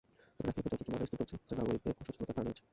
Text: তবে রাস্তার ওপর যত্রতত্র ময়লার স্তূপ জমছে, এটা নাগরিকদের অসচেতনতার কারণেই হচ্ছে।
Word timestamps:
তবে 0.35 0.47
রাস্তার 0.49 0.67
ওপর 0.75 0.79
যত্রতত্র 0.79 0.87
ময়লার 0.87 1.07
স্তূপ 1.09 1.27
জমছে, 1.29 1.45
এটা 1.45 1.55
নাগরিকদের 1.59 1.97
অসচেতনতার 2.01 2.35
কারণেই 2.37 2.51
হচ্ছে। 2.51 2.63